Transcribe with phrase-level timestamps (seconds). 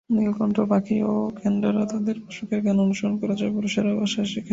[0.09, 4.49] নীলকণ্ঠ পাখি ও কেনডারা তাদের পোষকের গান অনুকরণ করে, যা পুরুষেরা বাসায় শিখে।